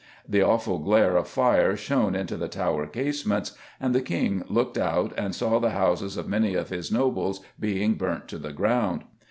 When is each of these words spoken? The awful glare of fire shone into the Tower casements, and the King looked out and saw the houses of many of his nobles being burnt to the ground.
The 0.27 0.41
awful 0.41 0.79
glare 0.79 1.15
of 1.15 1.27
fire 1.27 1.75
shone 1.77 2.15
into 2.15 2.35
the 2.35 2.47
Tower 2.47 2.87
casements, 2.87 3.51
and 3.79 3.93
the 3.93 4.01
King 4.01 4.43
looked 4.49 4.75
out 4.75 5.13
and 5.15 5.35
saw 5.35 5.59
the 5.59 5.69
houses 5.77 6.17
of 6.17 6.27
many 6.27 6.55
of 6.55 6.69
his 6.69 6.91
nobles 6.91 7.39
being 7.59 7.93
burnt 7.93 8.27
to 8.29 8.39
the 8.39 8.51
ground. 8.51 9.03